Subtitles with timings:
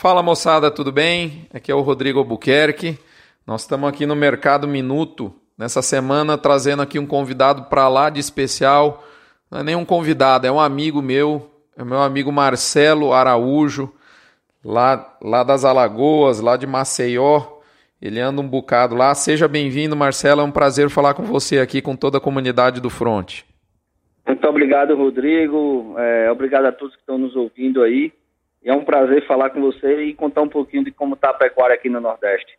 [0.00, 1.46] Fala moçada, tudo bem?
[1.52, 2.98] Aqui é o Rodrigo Albuquerque.
[3.46, 8.18] Nós estamos aqui no Mercado Minuto, nessa semana trazendo aqui um convidado para lá de
[8.18, 9.04] especial.
[9.50, 13.92] Não é nem um convidado, é um amigo meu, é meu amigo Marcelo Araújo,
[14.64, 17.42] lá, lá das Alagoas, lá de Maceió.
[18.00, 19.14] Ele anda um bocado lá.
[19.14, 20.40] Seja bem-vindo, Marcelo.
[20.40, 23.42] É um prazer falar com você aqui, com toda a comunidade do Front.
[24.26, 25.94] Muito obrigado, Rodrigo.
[25.98, 28.10] É, obrigado a todos que estão nos ouvindo aí.
[28.64, 31.74] É um prazer falar com você e contar um pouquinho de como está a pecuária
[31.74, 32.58] aqui no Nordeste.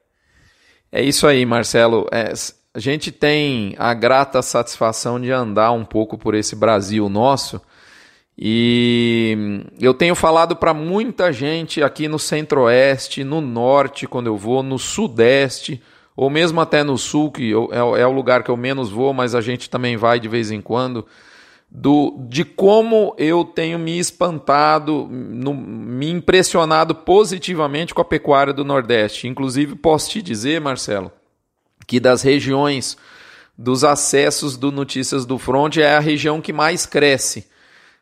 [0.92, 2.08] É isso aí, Marcelo.
[2.12, 2.34] É,
[2.74, 7.62] a gente tem a grata satisfação de andar um pouco por esse Brasil nosso.
[8.38, 14.64] E eu tenho falado para muita gente aqui no Centro-Oeste, no Norte, quando eu vou,
[14.64, 15.82] no Sudeste,
[16.16, 19.14] ou mesmo até no Sul, que eu, é, é o lugar que eu menos vou,
[19.14, 21.06] mas a gente também vai de vez em quando
[21.74, 28.66] do, de como eu tenho me espantado, no, me impressionado positivamente com a pecuária do
[28.66, 29.26] Nordeste.
[29.26, 31.10] Inclusive, posso te dizer, Marcelo,
[31.88, 32.98] que das regiões
[33.58, 37.48] dos acessos do Notícias do Front é a região que mais cresce.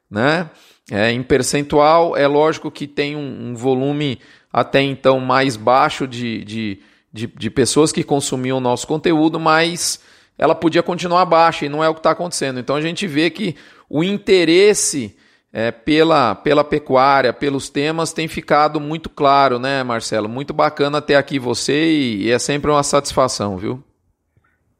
[0.09, 0.49] Né?
[0.89, 4.19] É, em percentual, é lógico que tem um, um volume
[4.51, 6.81] até então mais baixo de, de,
[7.13, 9.99] de, de pessoas que consumiam o nosso conteúdo, mas
[10.39, 12.61] ela podia continuar baixa e não é o que está acontecendo.
[12.61, 13.55] Então a gente vê que
[13.89, 15.15] o interesse
[15.51, 20.29] é, pela, pela pecuária, pelos temas, tem ficado muito claro, né, Marcelo?
[20.29, 23.83] Muito bacana ter aqui você e, e é sempre uma satisfação, viu?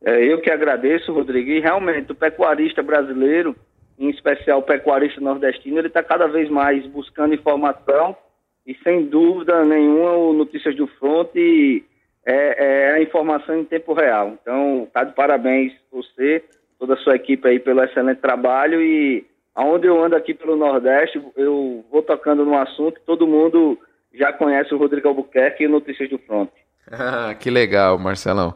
[0.02, 1.50] É, eu que agradeço, Rodrigo.
[1.50, 3.54] E realmente, o pecuarista brasileiro,
[3.98, 8.16] em especial o pecuarista nordestino, ele está cada vez mais buscando informação
[8.66, 11.84] e, sem dúvida nenhuma, o Notícias do Fronte
[12.26, 14.38] é, é a informação em tempo real.
[14.42, 16.44] Então, tá de parabéns você,
[16.78, 19.26] toda a sua equipe aí pelo excelente trabalho e
[19.56, 23.78] aonde eu ando aqui pelo Nordeste, eu vou tocando no assunto, todo mundo
[24.14, 26.50] já conhece o Rodrigo Albuquerque e Notícias do Front.
[26.92, 28.56] Ah, que legal, Marcelão.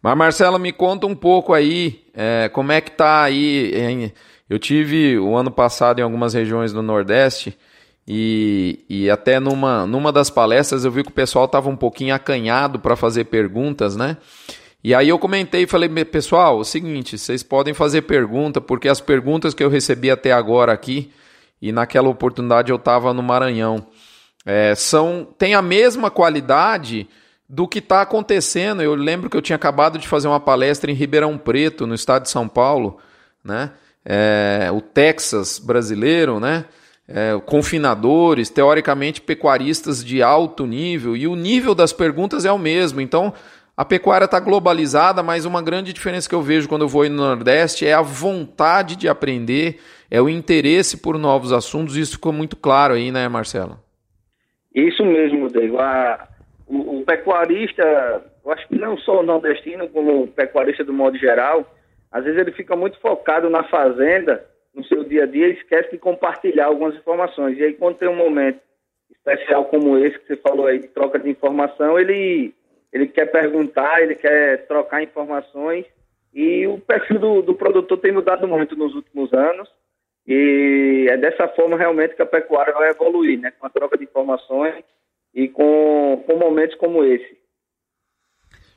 [0.00, 4.12] Mas Marcelo, me conta um pouco aí, é, como é que tá aí, em...
[4.48, 7.58] eu tive o ano passado em algumas regiões do Nordeste,
[8.06, 12.14] e, e até numa, numa das palestras eu vi que o pessoal estava um pouquinho
[12.14, 14.16] acanhado para fazer perguntas, né?
[14.82, 19.00] E aí eu comentei e falei, pessoal, o seguinte, vocês podem fazer pergunta, porque as
[19.00, 21.10] perguntas que eu recebi até agora aqui,
[21.60, 23.86] e naquela oportunidade eu estava no Maranhão,
[24.44, 27.08] é, são tem a mesma qualidade
[27.48, 28.82] do que está acontecendo.
[28.82, 32.24] Eu lembro que eu tinha acabado de fazer uma palestra em Ribeirão Preto, no estado
[32.24, 32.98] de São Paulo,
[33.42, 33.70] né?
[34.04, 36.66] É, o Texas brasileiro, né?
[37.08, 43.00] É, confinadores, teoricamente pecuaristas de alto nível, e o nível das perguntas é o mesmo.
[43.00, 43.32] Então,
[43.76, 47.16] a pecuária está globalizada, mas uma grande diferença que eu vejo quando eu vou no
[47.16, 51.96] Nordeste é a vontade de aprender, é o interesse por novos assuntos.
[51.96, 53.78] Isso ficou muito claro aí, né, Marcelo?
[54.74, 55.78] Isso mesmo, Rodrigo.
[56.66, 57.82] O, o, pecuarista,
[58.44, 61.68] eu acho que não só o nordestino, como o pecuarista do modo geral,
[62.10, 65.98] às vezes ele fica muito focado na fazenda no seu dia a dia esquece de
[65.98, 67.56] compartilhar algumas informações.
[67.58, 68.60] E aí, quando tem um momento
[69.10, 72.54] especial como esse que você falou aí, de troca de informação, ele,
[72.92, 75.86] ele quer perguntar, ele quer trocar informações.
[76.32, 79.68] E o perfil do, do produtor tem mudado muito nos últimos anos.
[80.26, 83.52] E é dessa forma realmente que a pecuária vai evoluir, né?
[83.52, 84.82] Com a troca de informações
[85.34, 87.38] e com, com momentos como esse.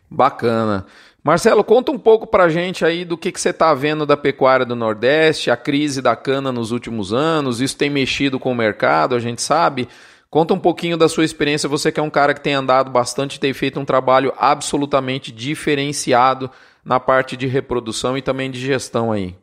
[0.10, 0.86] Bacana.
[1.28, 4.16] Marcelo, conta um pouco para a gente aí do que, que você está vendo da
[4.16, 8.56] pecuária do Nordeste, a crise da cana nos últimos anos, isso tem mexido com o
[8.56, 9.90] mercado, a gente sabe.
[10.30, 13.42] Conta um pouquinho da sua experiência, você que é um cara que tem andado bastante,
[13.42, 16.50] tem feito um trabalho absolutamente diferenciado
[16.86, 19.36] na parte de reprodução e também de gestão aí.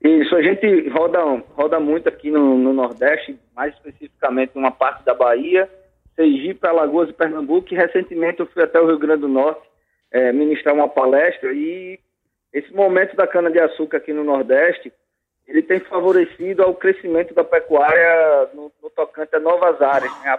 [0.00, 1.18] Isso, a gente roda,
[1.56, 5.68] roda muito aqui no, no Nordeste, mais especificamente numa parte da Bahia,
[6.14, 9.73] Sergipe, Alagoas e Pernambuco, e recentemente eu fui até o Rio Grande do Norte
[10.14, 11.98] é, ministrar uma palestra e
[12.52, 14.92] esse momento da cana-de-açúcar aqui no Nordeste,
[15.44, 20.30] ele tem favorecido ao crescimento da pecuária no, no tocante a novas áreas, né?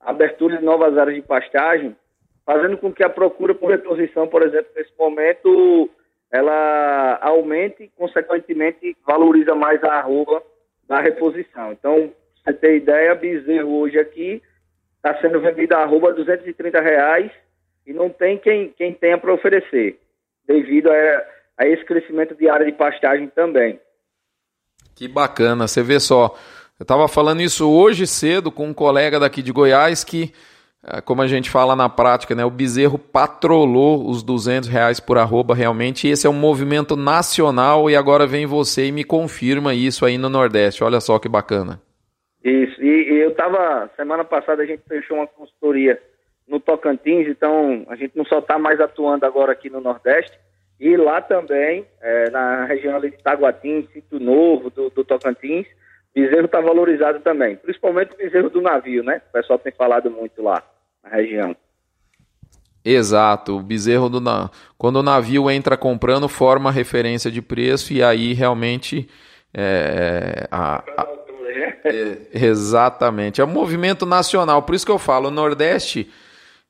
[0.00, 1.96] a abertura de novas áreas de pastagem,
[2.44, 5.88] fazendo com que a procura por reposição, por exemplo, nesse momento,
[6.28, 10.42] ela aumente e, consequentemente, valoriza mais a arroba
[10.88, 11.70] da reposição.
[11.70, 12.12] Então,
[12.44, 14.42] você ter ideia, bezerro hoje aqui
[14.96, 17.30] está sendo vendido a arroba 230 reais
[17.86, 19.98] e não tem quem, quem tenha para oferecer,
[20.46, 21.24] devido a,
[21.58, 23.78] a esse crescimento de área de pastagem também.
[24.94, 26.36] Que bacana, você vê só.
[26.78, 30.32] Eu estava falando isso hoje cedo com um colega daqui de Goiás que,
[30.84, 35.18] eh, como a gente fala na prática, né, o bezerro patrolou os 200 reais por
[35.18, 36.06] arroba realmente.
[36.06, 40.18] E esse é um movimento nacional e agora vem você e me confirma isso aí
[40.18, 40.82] no Nordeste.
[40.82, 41.80] Olha só que bacana.
[42.44, 45.98] Isso, e, e eu estava, semana passada a gente fechou uma consultoria
[46.46, 50.38] no Tocantins, então a gente não só está mais atuando agora aqui no Nordeste,
[50.78, 55.66] e lá também, é, na região ali de Taguatim, Sítio Novo, do, do Tocantins,
[56.14, 59.20] bezerro está valorizado também, principalmente o bezerro do navio, né?
[59.28, 60.62] O pessoal tem falado muito lá
[61.02, 61.56] na região.
[62.84, 64.50] Exato, o bezerro do na...
[64.76, 69.08] quando o navio entra comprando forma referência de preço e aí realmente
[69.54, 71.08] é, a, a...
[71.84, 76.10] É, exatamente é um movimento nacional por isso que eu falo o Nordeste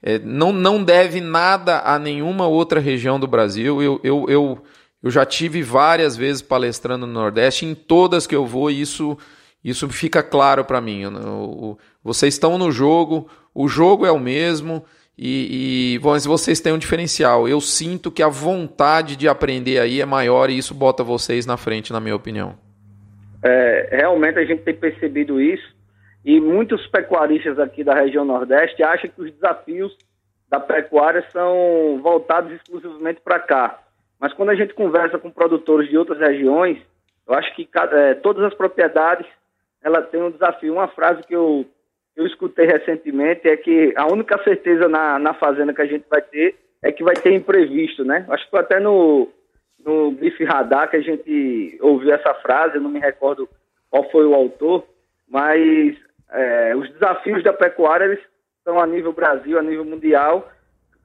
[0.06, 3.83] é, não, não deve nada a nenhuma outra região do Brasil.
[3.83, 4.59] Eu, eu, eu,
[5.03, 9.17] eu já tive várias vezes palestrando no Nordeste, em todas que eu vou, isso,
[9.65, 11.06] isso fica claro para mim.
[11.06, 14.85] O, vocês estão no jogo, o jogo é o mesmo.
[15.17, 17.49] E, e vocês têm um diferencial.
[17.49, 21.57] Eu sinto que a vontade de aprender aí é maior e isso bota vocês na
[21.57, 22.59] frente, na minha opinião.
[23.43, 25.74] É, realmente a gente tem percebido isso.
[26.25, 29.97] E muitos pecuaristas aqui da região Nordeste acham que os desafios
[30.49, 33.79] da pecuária são voltados exclusivamente para cá.
[34.19, 36.79] Mas quando a gente conversa com produtores de outras regiões,
[37.26, 39.26] eu acho que cada, é, todas as propriedades
[39.82, 40.73] ela tem um desafio.
[40.73, 41.67] Uma frase que eu,
[42.17, 46.23] eu escutei recentemente é que a única certeza na, na fazenda que a gente vai
[46.23, 48.25] ter é que vai ter imprevisto, né?
[48.29, 49.29] Acho que até no,
[49.85, 53.49] no Bife Radar que a gente ouviu essa frase, não me recordo
[53.91, 54.87] qual foi o autor,
[55.29, 55.97] mas
[56.31, 58.21] é, os desafios da pecuária eles
[58.59, 60.50] estão a nível Brasil, a nível mundial,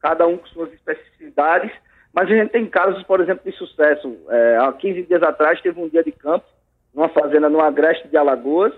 [0.01, 1.71] cada um com suas especificidades,
[2.13, 4.17] mas a gente tem casos, por exemplo, de sucesso.
[4.29, 6.45] É, há 15 dias atrás teve um dia de campo,
[6.93, 8.73] numa fazenda no Agreste de Alagoas,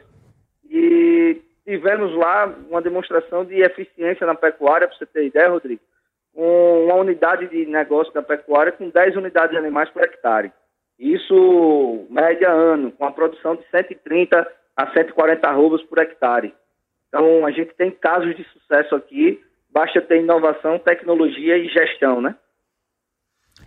[0.70, 5.82] e tivemos lá uma demonstração de eficiência na pecuária, para você ter ideia, Rodrigo,
[6.34, 10.52] com uma unidade de negócio da pecuária com 10 unidades de animais por hectare.
[10.98, 16.54] Isso média ano, com a produção de 130 a 140 arrobas por hectare.
[17.08, 22.36] Então, a gente tem casos de sucesso aqui, basta ter inovação, tecnologia e gestão, né?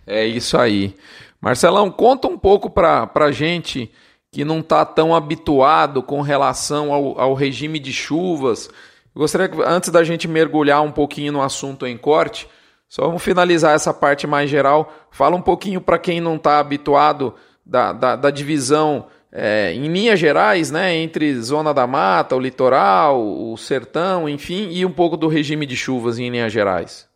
[0.05, 0.95] É isso aí.
[1.39, 3.91] Marcelão, conta um pouco para a gente
[4.31, 8.69] que não está tão habituado com relação ao, ao regime de chuvas.
[9.15, 12.49] Gostaria que, antes da gente mergulhar um pouquinho no assunto em corte,
[12.89, 14.91] só vamos finalizar essa parte mais geral.
[15.09, 17.33] Fala um pouquinho para quem não está habituado
[17.65, 23.21] da, da, da divisão é, em linhas gerais, né, entre zona da mata, o litoral,
[23.21, 27.09] o sertão, enfim, e um pouco do regime de chuvas em linhas gerais.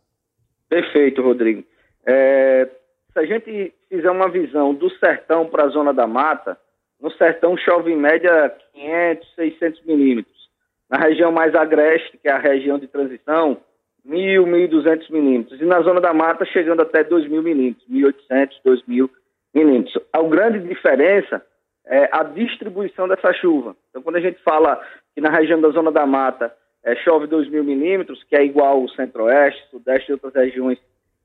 [0.68, 1.64] Perfeito, Rodrigo.
[2.06, 2.68] É,
[3.14, 6.58] se a gente fizer uma visão do sertão para a zona da mata,
[7.00, 10.50] no sertão chove em média 500, 600 milímetros.
[10.90, 13.58] Na região mais agreste, que é a região de transição,
[14.06, 15.62] 1.000, 1.200 milímetros.
[15.62, 19.10] E na zona da mata, chegando até 2.000 milímetros, 1.800, 2.000
[19.54, 19.98] milímetros.
[20.12, 21.42] A grande diferença
[21.90, 23.76] é, a distribuição dessa chuva.
[23.90, 24.80] Então, quando a gente fala
[25.16, 26.54] que na região da Zona da Mata
[26.84, 30.78] é, chove 2 mil milímetros, que é igual ao centro-oeste, sudeste e outras regiões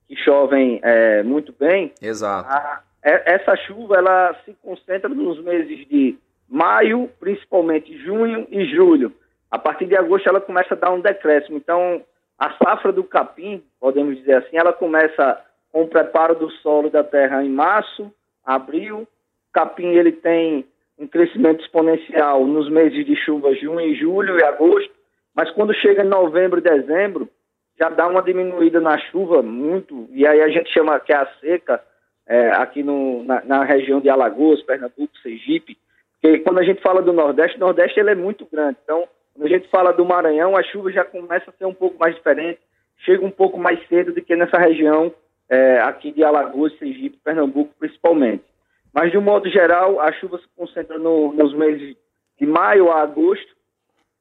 [0.07, 1.93] que chovem é, muito bem.
[2.01, 2.49] Exato.
[2.49, 6.17] A, é, essa chuva ela se concentra nos meses de
[6.49, 9.13] maio, principalmente junho e julho.
[9.51, 11.57] A partir de agosto ela começa a dar um decréscimo.
[11.57, 12.01] Então,
[12.39, 15.39] a safra do capim, podemos dizer assim, ela começa
[15.71, 18.11] com o preparo do solo da terra em março,
[18.43, 19.07] abril,
[19.55, 20.65] capim ele tem
[20.99, 24.91] um crescimento exponencial nos meses de chuva, junho, julho e agosto,
[25.33, 27.29] mas quando chega em novembro e dezembro,
[27.79, 31.27] já dá uma diminuída na chuva muito, e aí a gente chama que é a
[31.39, 31.81] seca,
[32.27, 35.77] é, aqui no, na, na, região de Alagoas, Pernambuco, Sergipe,
[36.21, 39.45] porque quando a gente fala do Nordeste, o Nordeste ele é muito grande, então quando
[39.45, 42.59] a gente fala do Maranhão, a chuva já começa a ser um pouco mais diferente,
[42.99, 45.13] chega um pouco mais cedo do que nessa região
[45.49, 48.43] é, aqui de Alagoas, Sergipe, Pernambuco principalmente.
[48.95, 51.97] Mas, de um modo geral, a chuva se concentra no, nos meses
[52.39, 53.53] de maio a agosto.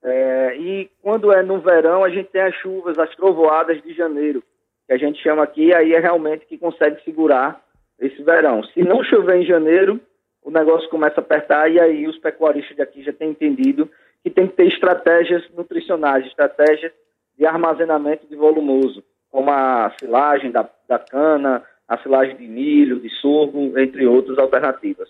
[0.03, 4.43] É, e quando é no verão, a gente tem as chuvas, as trovoadas de janeiro,
[4.85, 7.63] que a gente chama aqui, aí é realmente que consegue segurar
[8.01, 8.65] esse verão.
[8.65, 10.01] Se não chover em janeiro,
[10.43, 13.89] o negócio começa a apertar e aí os pecuaristas daqui já têm entendido
[14.25, 16.93] que tem que ter estratégias nutricionais, estratégias
[17.39, 23.11] de armazenamento de volumoso, como a silagem da, da cana, a silagem de milho, de
[23.21, 25.09] sorgo, entre outras alternativas.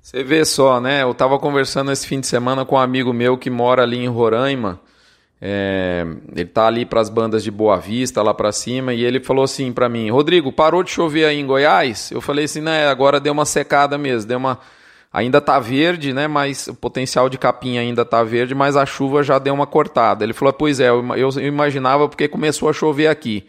[0.00, 1.02] Você vê só, né?
[1.02, 4.08] Eu estava conversando esse fim de semana com um amigo meu que mora ali em
[4.08, 4.80] Roraima.
[5.40, 9.20] É, ele tá ali para as bandas de Boa Vista, lá para cima, e ele
[9.20, 12.10] falou assim para mim: Rodrigo, parou de chover aí em Goiás?
[12.10, 12.86] Eu falei assim, né?
[12.88, 14.58] Agora deu uma secada mesmo, deu uma.
[15.12, 16.26] Ainda tá verde, né?
[16.26, 20.24] Mas o potencial de capim ainda tá verde, mas a chuva já deu uma cortada.
[20.24, 23.46] Ele falou: Pois é, eu, eu imaginava porque começou a chover aqui.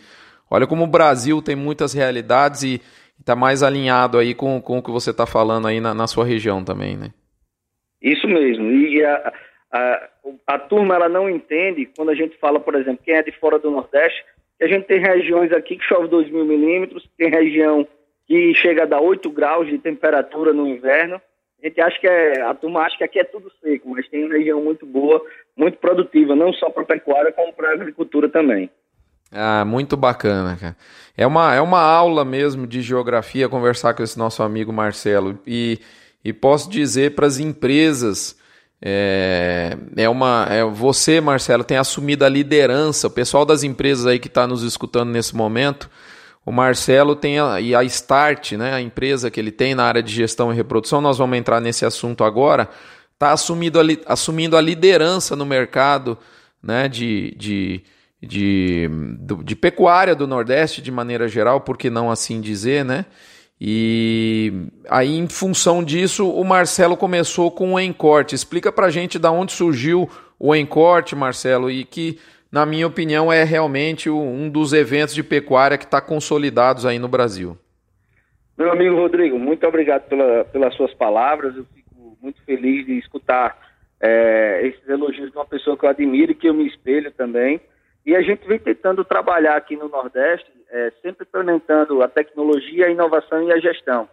[0.55, 2.81] Olha como o Brasil tem muitas realidades e
[3.19, 6.23] está mais alinhado aí com, com o que você está falando aí na, na, sua
[6.23, 7.09] região também, né?
[8.01, 8.71] Isso mesmo.
[8.71, 9.33] E a,
[9.71, 10.09] A,
[10.47, 13.59] a turma ela não entende quando a gente fala, por exemplo, quem é de fora
[13.59, 14.23] do Nordeste,
[14.57, 17.85] que a gente tem regiões aqui que chove 2 mil milímetros, tem região
[18.25, 21.21] que chega a dar 8 graus de temperatura no inverno.
[21.61, 24.23] A gente acha que é, a turma acha que aqui é tudo seco, mas tem
[24.23, 25.21] uma região muito boa,
[25.57, 28.69] muito produtiva, não só para pecuária, como para agricultura também.
[29.35, 30.77] Ah, muito bacana, cara.
[31.17, 35.37] É uma, é uma aula mesmo de geografia conversar com esse nosso amigo Marcelo.
[35.45, 35.79] E,
[36.23, 38.37] e posso dizer para as empresas.
[38.81, 44.19] É, é uma é, você Marcelo tem assumido a liderança o pessoal das empresas aí
[44.19, 45.89] que está nos escutando nesse momento
[46.45, 50.03] o Marcelo tem a, e a Start né a empresa que ele tem na área
[50.03, 52.69] de gestão e reprodução nós vamos entrar nesse assunto agora
[53.13, 56.17] está assumindo a, assumindo a liderança no mercado
[56.61, 57.81] né de, de
[58.25, 58.89] de,
[59.43, 63.05] de pecuária do Nordeste de maneira geral, por que não assim dizer, né?
[63.59, 64.51] E
[64.89, 68.35] aí, em função disso, o Marcelo começou com o Encorte.
[68.35, 72.19] Explica pra gente da onde surgiu o Encorte, Marcelo, e que,
[72.51, 77.07] na minha opinião, é realmente um dos eventos de pecuária que está consolidados aí no
[77.07, 77.57] Brasil.
[78.57, 81.55] Meu amigo Rodrigo, muito obrigado pela, pelas suas palavras.
[81.55, 83.57] Eu fico muito feliz de escutar
[84.01, 87.61] é, esses elogios de uma pessoa que eu admiro e que eu me espelho também.
[88.05, 92.91] E a gente vem tentando trabalhar aqui no Nordeste, é, sempre implementando a tecnologia, a
[92.91, 94.07] inovação e a gestão.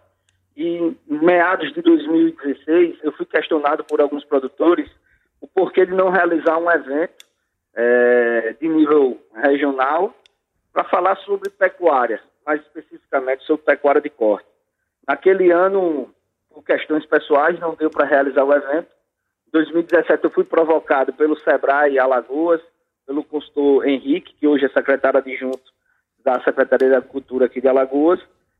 [0.57, 4.89] E em meados de 2016, eu fui questionado por alguns produtores
[5.39, 7.25] o porquê de não realizar um evento
[7.75, 10.13] é, de nível regional
[10.71, 14.47] para falar sobre pecuária, mais especificamente sobre pecuária de corte.
[15.07, 16.11] Naquele ano,
[16.49, 18.87] por questões pessoais, não deu para realizar o evento.
[19.47, 22.61] Em 2017, eu fui provocado pelo Sebrae Alagoas,
[23.05, 25.71] pelo consultor Henrique, que hoje é secretário adjunto
[26.23, 28.19] da Secretaria da Cultura aqui de Alagoas,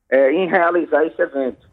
[0.09, 1.67] é, em realizar esse evento.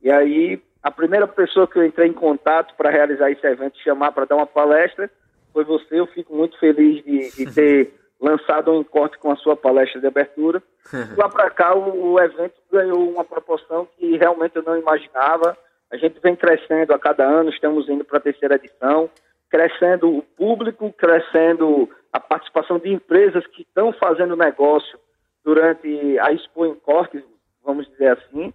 [0.00, 4.12] E aí, a primeira pessoa que eu entrei em contato para realizar esse evento, chamar
[4.12, 5.10] para dar uma palestra,
[5.52, 6.00] foi você.
[6.00, 10.06] Eu fico muito feliz de, de ter lançado um encorte com a sua palestra de
[10.06, 10.62] abertura.
[11.16, 15.56] Lá para cá, o, o evento ganhou uma proporção que realmente eu não imaginava.
[15.90, 19.10] A gente vem crescendo a cada ano, estamos indo para a terceira edição,
[19.52, 24.98] crescendo o público, crescendo a participação de empresas que estão fazendo negócio
[25.44, 27.22] durante a Expo em Corte,
[27.62, 28.50] vamos dizer assim.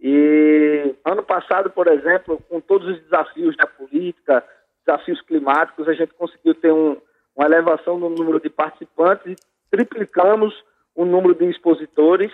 [0.00, 4.42] E ano passado, por exemplo, com todos os desafios da política,
[4.84, 6.96] desafios climáticos, a gente conseguiu ter um,
[7.36, 9.36] uma elevação no número de participantes e
[9.70, 10.52] triplicamos
[10.92, 12.32] o número de expositores.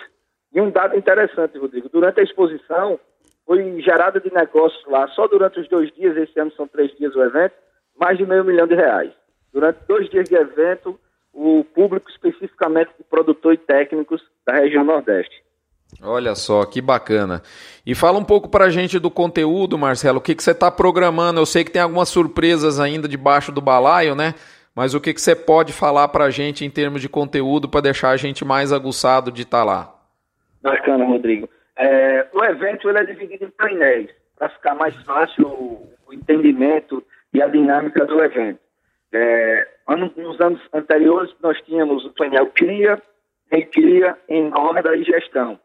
[0.50, 2.98] E um dado interessante, Rodrigo, durante a exposição
[3.44, 7.14] foi gerada de negócios lá, só durante os dois dias, esse ano são três dias
[7.14, 7.54] o evento,
[7.98, 9.12] mais de meio milhão de reais.
[9.52, 10.98] Durante dois dias de evento,
[11.32, 15.42] o público especificamente de produtor e técnicos da região Nordeste.
[16.02, 17.42] Olha só, que bacana.
[17.84, 20.18] E fala um pouco para a gente do conteúdo, Marcelo.
[20.18, 21.40] O que, que você está programando?
[21.40, 24.34] Eu sei que tem algumas surpresas ainda debaixo do balaio, né?
[24.74, 27.80] Mas o que, que você pode falar para a gente em termos de conteúdo para
[27.80, 29.94] deixar a gente mais aguçado de estar tá lá?
[30.62, 31.48] Bacana, Rodrigo.
[31.76, 37.02] É, o evento ele é dividido em painéis, para ficar mais fácil o, o entendimento
[37.32, 38.60] e a dinâmica do evento.
[39.12, 39.66] É,
[40.16, 43.00] nos anos anteriores, nós tínhamos o painel Cria,
[43.50, 45.58] Recria, Engorda e Gestão.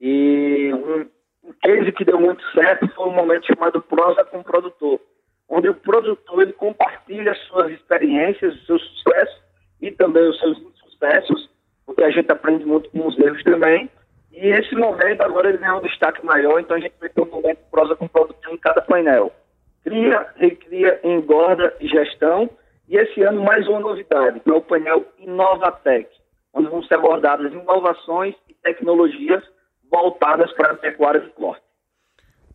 [0.00, 5.00] E um, case que deu muito certo foi um momento chamado Prosa com o Produtor,
[5.48, 9.42] onde o produtor ele compartilha suas experiências, seus sucessos
[9.80, 11.50] e também os seus insucessos,
[11.84, 13.90] porque a gente aprende muito com os erros também.
[14.32, 17.30] E esse momento agora ele ganha um destaque maior, então a gente vai ter um
[17.30, 19.32] momento prosa com o produtor em cada painel.
[19.86, 22.50] Cria, recria, engorda gestão
[22.88, 26.10] e esse ano, mais uma novidade, que é o painel Inovatec,
[26.52, 29.44] onde vão ser abordadas inovações e tecnologias
[29.88, 31.62] voltadas para a pecuária de corte.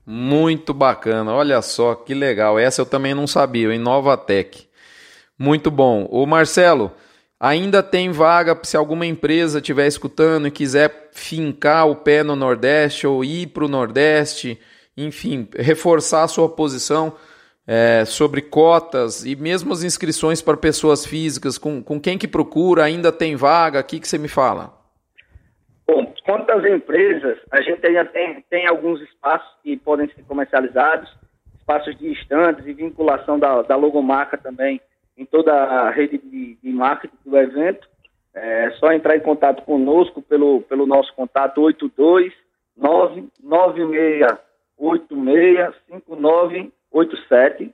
[0.06, 2.60] Muito bacana, olha só que legal.
[2.60, 4.68] Essa eu também não sabia, Inovatec.
[5.40, 6.10] Muito bom.
[6.12, 6.92] O Marcelo,
[7.40, 13.08] ainda tem vaga se alguma empresa estiver escutando e quiser fincar o pé no Nordeste
[13.08, 14.60] ou ir para o Nordeste,
[14.98, 17.16] enfim, reforçar a sua posição
[17.68, 22.84] é, sobre cotas e mesmo as inscrições para pessoas físicas, com, com quem que procura,
[22.84, 23.80] ainda tem vaga?
[23.80, 24.74] O que, que você me fala?
[25.88, 31.10] Bom, quanto às empresas, a gente ainda tem, tem alguns espaços que podem ser comercializados,
[31.58, 34.82] espaços de estandes e vinculação da, da logomarca também
[35.18, 37.88] em toda a rede de, de marketing do evento.
[38.34, 42.34] É só entrar em contato conosco pelo, pelo nosso contato 82
[42.78, 44.51] 996
[44.82, 47.74] 86 59 87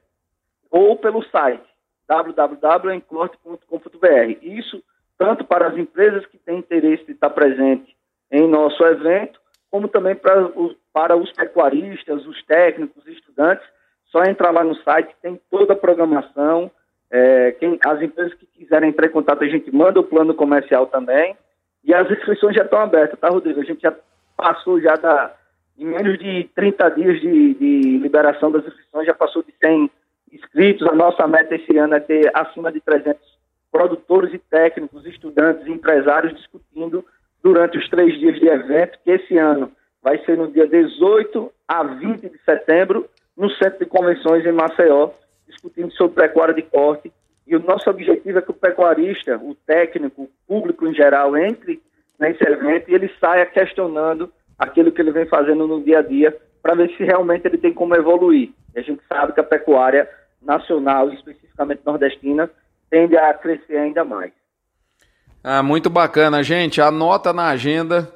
[0.70, 1.66] ou pelo site
[2.08, 4.38] www.encorte.com.br.
[4.42, 4.84] Isso
[5.18, 7.98] tanto para as empresas que têm interesse de estar presente
[8.32, 9.40] em nosso evento,
[9.72, 13.66] como também para os, para os pecuaristas, os técnicos, os estudantes.
[14.06, 16.70] Só entrar lá no site, tem toda a programação.
[17.10, 20.88] É, quem, as empresas que quiserem entrar em contato, a gente manda o plano comercial
[20.88, 21.36] também.
[21.84, 23.60] E as inscrições já estão abertas, tá, Rodrigo?
[23.60, 23.94] A gente já
[24.36, 25.36] passou já da,
[25.77, 29.91] em menos de 30 dias de, de liberação das inscrições, já passou de 100
[30.34, 30.88] inscritos.
[30.88, 33.22] A nossa meta esse ano é ter acima de 300
[33.72, 37.05] produtores e técnicos, estudantes e empresários discutindo
[37.43, 41.84] durante os três dias de evento, que esse ano vai ser no dia 18 a
[41.84, 45.12] 20 de setembro, no Centro de Convenções em Maceió,
[45.48, 47.12] discutindo sobre pecuária de corte.
[47.46, 51.81] E o nosso objetivo é que o pecuarista, o técnico, o público em geral, entre
[52.19, 56.36] nesse evento e ele saia questionando aquilo que ele vem fazendo no dia a dia
[56.62, 58.50] para ver se realmente ele tem como evoluir.
[58.76, 60.10] E a gente sabe que a pecuária
[60.42, 62.50] nacional, especificamente nordestina,
[62.90, 64.32] tende a crescer ainda mais.
[65.44, 66.82] Ah, muito bacana, gente.
[66.82, 68.12] Anota na agenda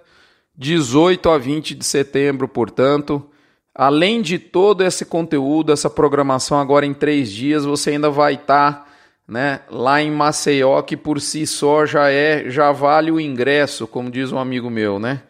[0.58, 3.28] 18 a 20 de setembro, portanto.
[3.74, 8.74] Além de todo esse conteúdo, essa programação agora em três dias, você ainda vai estar
[8.74, 8.86] tá,
[9.26, 14.12] né, lá em Maceió, que por si só já é, já vale o ingresso, como
[14.12, 15.22] diz um amigo meu, né?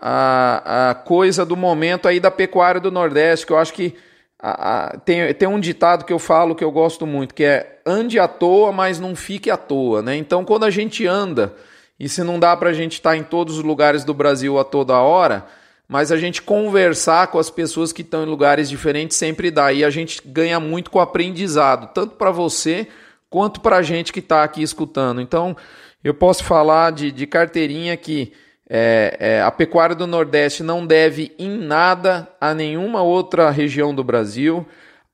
[0.00, 3.96] a, a coisa do momento aí da pecuária do Nordeste, que eu acho que
[4.40, 7.80] a, a, tem, tem um ditado que eu falo que eu gosto muito, que é
[7.84, 10.14] ande à toa, mas não fique à toa, né?
[10.14, 11.52] Então, quando a gente anda,
[11.98, 14.56] e se não dá para a gente estar tá em todos os lugares do Brasil
[14.56, 15.46] a toda hora,
[15.88, 19.84] mas a gente conversar com as pessoas que estão em lugares diferentes sempre dá, e
[19.84, 22.86] a gente ganha muito com o aprendizado, tanto para você
[23.30, 25.20] quanto para a gente que está aqui escutando.
[25.20, 25.56] Então,
[26.02, 28.32] eu posso falar de, de carteirinha que
[28.68, 34.04] é, é, a pecuária do Nordeste não deve em nada a nenhuma outra região do
[34.04, 34.66] Brasil.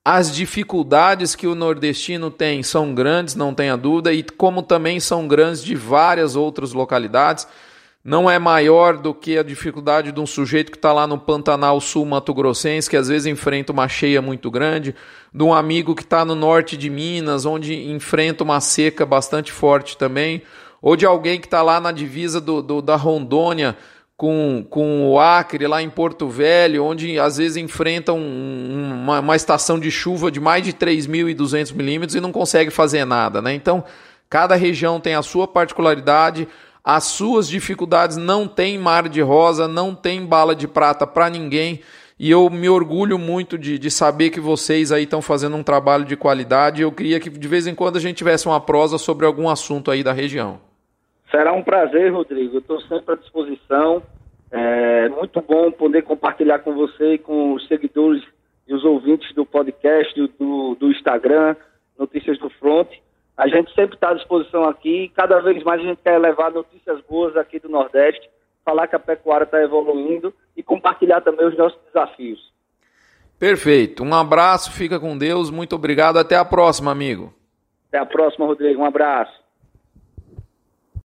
[0.03, 5.27] As dificuldades que o nordestino tem são grandes, não tenha dúvida, e como também são
[5.27, 7.47] grandes de várias outras localidades.
[8.05, 11.81] Não é maior do que a dificuldade de um sujeito que está lá no Pantanal
[11.81, 14.93] Sul Mato Grossense, que às vezes enfrenta uma cheia muito grande,
[15.33, 19.97] de um amigo que está no norte de Minas, onde enfrenta uma seca bastante forte
[19.97, 20.43] também,
[20.83, 23.75] ou de alguém que está lá na divisa do, do, da Rondônia
[24.15, 29.35] com, com o Acre, lá em Porto Velho, onde às vezes enfrenta um, uma, uma
[29.35, 33.41] estação de chuva de mais de 3.200 milímetros e não consegue fazer nada.
[33.41, 33.55] Né?
[33.55, 33.83] Então,
[34.29, 36.47] cada região tem a sua particularidade,
[36.85, 41.81] as suas dificuldades, não tem mar de rosa, não tem bala de prata para ninguém.
[42.19, 46.05] E eu me orgulho muito de, de saber que vocês aí estão fazendo um trabalho
[46.05, 46.83] de qualidade.
[46.83, 49.89] Eu queria que de vez em quando a gente tivesse uma prosa sobre algum assunto
[49.89, 50.59] aí da região.
[51.31, 52.59] Será um prazer, Rodrigo.
[52.59, 54.03] Estou sempre à disposição.
[54.51, 58.23] É muito bom poder compartilhar com você e com os seguidores
[58.67, 61.55] e os ouvintes do podcast, do, do Instagram,
[61.97, 62.87] Notícias do Front.
[63.37, 66.51] A gente sempre está à disposição aqui e cada vez mais a gente quer levar
[66.51, 68.29] notícias boas aqui do Nordeste,
[68.63, 72.39] falar que a pecuária está evoluindo e compartilhar também os nossos desafios.
[73.37, 74.03] Perfeito.
[74.03, 75.49] Um abraço, fica com Deus.
[75.49, 76.17] Muito obrigado.
[76.17, 77.33] Até a próxima, amigo.
[77.89, 78.81] Até a próxima, Rodrigo.
[78.81, 79.44] Um abraço.